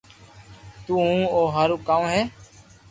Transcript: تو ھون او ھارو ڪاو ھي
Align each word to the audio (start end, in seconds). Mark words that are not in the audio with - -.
تو 0.85 0.93
ھون 1.03 1.21
او 1.35 1.41
ھارو 1.53 1.75
ڪاو 1.87 2.01
ھي 2.11 2.21